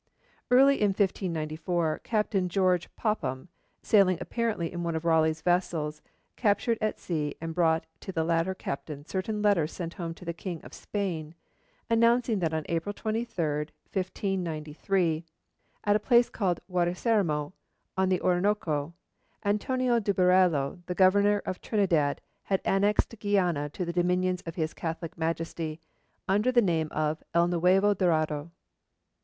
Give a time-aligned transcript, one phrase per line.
[0.49, 3.49] Early in 1594 Captain George Popham,
[3.83, 6.01] sailing apparently in one of Raleigh's vessels,
[6.35, 8.55] captured at sea and brought to the latter
[9.05, 11.35] certain letters sent home to the King of Spain
[11.87, 13.45] announcing that on April 23,
[13.93, 15.23] 1593,
[15.83, 17.53] at a place called Warismero,
[17.95, 18.95] on the Orinoco,
[19.45, 24.73] Antonio de Berreo, the Governor of Trinidad, had annexed Guiana to the dominions of his
[24.73, 25.79] Catholic Majesty,
[26.27, 28.49] under the name of El Nuevo Dorado.